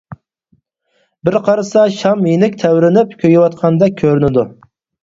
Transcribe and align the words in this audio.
بىر 1.29 1.37
قارىسا 1.49 1.85
شام 1.99 2.27
يېنىك 2.31 2.59
تەۋرىنىپ 2.65 3.17
كۆيۈۋاتقاندەك 3.23 3.99
كۆرۈنىدۇ. 4.05 4.53